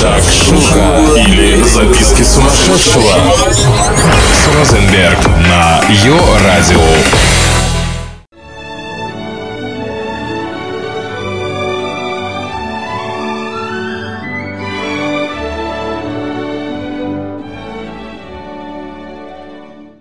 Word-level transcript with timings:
Шакшука 0.00 1.00
или 1.16 1.62
записки 1.62 2.22
сумасшедшего 2.22 3.14
с 4.34 4.54
Розенберг 4.54 5.26
на 5.48 5.80
Йо-Радио. 5.88 7.65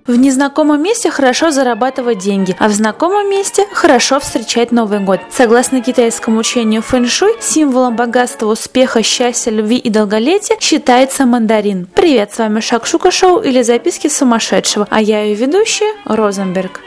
В 0.08 0.16
незнакомом 0.16 0.84
месте 0.84 1.10
хорошо 1.10 1.50
зарабатывать 1.50 2.20
деньги, 2.20 2.56
а 2.60 2.68
в 2.68 2.72
знакомом 2.72 3.28
месте 3.28 3.66
хорошо 3.74 4.20
встречать 4.20 4.72
Новый 4.72 5.00
год. 5.00 5.20
Согласно 5.32 5.82
китайскому 5.82 6.38
учению 6.38 6.84
фэн-шуй, 6.84 7.34
символом 7.42 7.96
богатства, 7.96 8.46
успеха, 8.46 9.02
счастья, 9.02 9.50
любви 9.50 9.78
и 9.78 9.90
долголетия 9.90 10.58
считается 10.60 11.26
мандарин. 11.26 11.88
Привет, 11.96 12.32
с 12.36 12.38
вами 12.38 12.60
Шакшука 12.60 13.10
Шоу 13.10 13.40
или 13.40 13.64
записки 13.64 14.08
сумасшедшего, 14.08 14.88
а 14.92 15.02
я 15.02 15.24
ее 15.24 15.34
ведущая 15.34 15.92
Розенберг. 16.06 16.82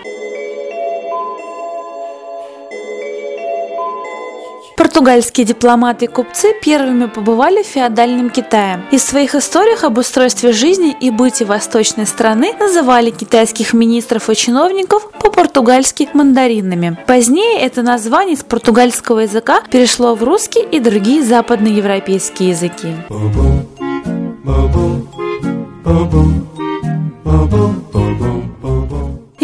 Португальские 4.79 5.45
дипломаты 5.45 6.05
и 6.05 6.09
купцы 6.09 6.55
первыми 6.63 7.07
побывали 7.07 7.65
в 7.65 7.67
феодальном 7.67 8.31
Китае. 8.31 8.81
И 8.93 8.99
в 8.99 9.01
своих 9.01 9.35
историях 9.35 9.83
об 9.83 9.99
устройстве 9.99 10.53
жизни 10.53 10.97
и 11.01 11.11
быте 11.11 11.45
восточной 11.45 12.07
страны 12.07 12.55
называли 12.61 13.11
китайских 13.11 13.73
министров 13.73 14.31
и 14.31 14.37
чиновников 14.37 15.11
по-португальски 15.21 16.09
мандаринами. 16.15 16.97
Позднее 17.09 17.59
это 17.61 17.83
название 17.83 18.37
с 18.37 18.45
португальского 18.45 19.19
языка 19.21 19.63
перешло 19.69 20.15
в 20.15 20.23
русский 20.23 20.63
и 20.63 20.79
другие 20.79 21.25
западноевропейские 21.25 22.51
языки. 22.51 22.95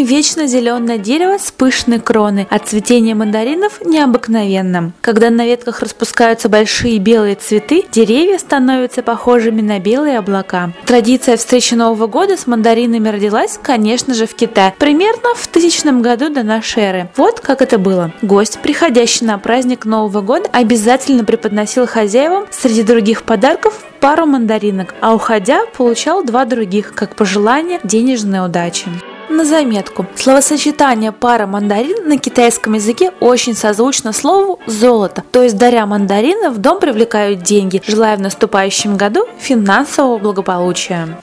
Вечно 0.05 0.45
зеленое 0.45 0.99
дерево 0.99 1.39
с 1.39 1.51
пышной 1.51 1.99
кроной, 1.99 2.45
а 2.51 2.59
цветение 2.59 3.15
мандаринов 3.15 3.83
необыкновенным. 3.83 4.93
Когда 5.01 5.31
на 5.31 5.47
ветках 5.47 5.79
распускаются 5.79 6.47
большие 6.47 6.99
белые 6.99 7.33
цветы, 7.33 7.85
деревья 7.91 8.37
становятся 8.37 9.01
похожими 9.01 9.61
на 9.61 9.79
белые 9.79 10.19
облака. 10.19 10.73
Традиция 10.85 11.37
встречи 11.37 11.73
Нового 11.73 12.05
года 12.05 12.37
с 12.37 12.45
мандаринами 12.45 13.09
родилась, 13.09 13.57
конечно 13.59 14.13
же, 14.13 14.27
в 14.27 14.35
Китае, 14.35 14.75
примерно 14.77 15.33
в 15.35 15.47
тысячном 15.47 16.03
году 16.03 16.29
до 16.29 16.43
нашей 16.43 16.83
эры. 16.83 17.09
Вот 17.15 17.39
как 17.39 17.63
это 17.63 17.79
было. 17.79 18.13
Гость, 18.21 18.59
приходящий 18.61 19.25
на 19.25 19.39
праздник 19.39 19.85
Нового 19.85 20.21
года, 20.21 20.47
обязательно 20.51 21.25
преподносил 21.25 21.87
хозяевам 21.87 22.45
среди 22.51 22.83
других 22.83 23.23
подарков 23.23 23.83
пару 24.01 24.27
мандаринок, 24.27 24.93
а 25.01 25.15
уходя 25.15 25.65
получал 25.75 26.23
два 26.23 26.45
других, 26.45 26.93
как 26.93 27.15
пожелание 27.15 27.79
денежной 27.83 28.45
удачи. 28.45 28.87
На 29.29 29.43
заметку. 29.43 30.05
Словосочетание 30.15 31.11
пара 31.11 31.47
мандарин 31.47 32.07
на 32.07 32.17
китайском 32.17 32.73
языке 32.73 33.11
очень 33.19 33.55
созвучно 33.55 34.13
слову 34.13 34.59
золото, 34.67 35.23
то 35.31 35.41
есть 35.41 35.57
даря 35.57 35.85
мандарины 35.85 36.49
в 36.49 36.57
дом 36.59 36.79
привлекают 36.79 37.41
деньги, 37.41 37.81
желая 37.85 38.17
в 38.17 38.21
наступающем 38.21 38.97
году 38.97 39.25
финансового 39.39 40.19
благополучия. 40.19 41.17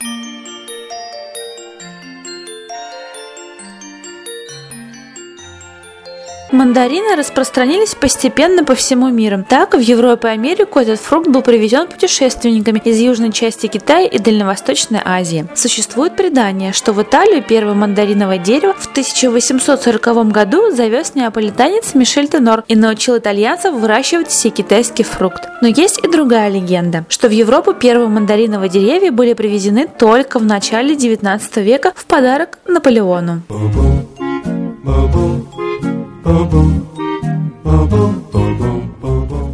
Мандарины 6.53 7.17
распространились 7.17 7.95
постепенно 7.95 8.63
по 8.63 8.75
всему 8.75 9.09
миру. 9.09 9.45
Так, 9.49 9.75
в 9.75 9.79
Европу 9.79 10.27
и 10.27 10.31
Америку 10.31 10.79
этот 10.79 11.01
фрукт 11.01 11.27
был 11.29 11.41
привезен 11.41 11.87
путешественниками 11.87 12.79
из 12.85 12.99
южной 13.01 13.33
части 13.33 13.69
Китая 13.69 14.07
и 14.07 14.19
Дальневосточной 14.19 15.01
Азии. 15.03 15.47
Существует 15.55 16.15
предание, 16.15 16.73
что 16.75 16.93
в 16.93 17.03
Италию 17.03 17.43
первое 17.43 17.75
мандариновое 17.75 18.37
дерево 18.37 18.75
в 18.75 18.87
1840 18.91 20.31
году 20.31 20.71
завез 20.71 21.15
неаполитанец 21.15 21.95
Мишель 21.95 22.29
Тенор 22.29 22.65
и 22.69 22.77
научил 22.77 23.17
итальянцев 23.17 23.73
выращивать 23.73 24.29
все 24.29 24.51
китайский 24.51 25.05
фрукт. 25.05 25.49
Но 25.63 25.69
есть 25.69 26.05
и 26.05 26.09
другая 26.09 26.51
легенда, 26.51 27.07
что 27.09 27.29
в 27.29 27.33
Европу 27.33 27.73
первые 27.73 28.09
мандариновые 28.09 28.69
деревья 28.69 29.11
были 29.11 29.33
привезены 29.33 29.87
только 29.87 30.39
в 30.39 30.45
начале 30.45 30.97
19 30.97 31.57
века 31.57 31.93
в 31.97 32.05
подарок 32.05 32.59
Наполеону. 32.67 33.41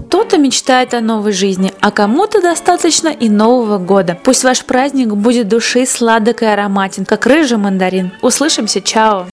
Кто-то 0.09 0.37
мечтает 0.37 0.93
о 0.93 1.01
новой 1.01 1.33
жизни, 1.33 1.73
а 1.81 1.91
кому-то 1.91 2.43
достаточно 2.43 3.09
и 3.09 3.31
Нового 3.31 3.79
года. 3.79 4.19
Пусть 4.23 4.45
ваш 4.45 4.65
праздник 4.65 5.09
будет 5.15 5.49
души 5.49 5.87
сладок 5.87 6.43
и 6.43 6.47
ароматен, 6.47 7.07
как 7.07 7.25
рыжий 7.25 7.57
мандарин. 7.57 8.13
Услышимся, 8.21 8.83
чао! 8.83 9.29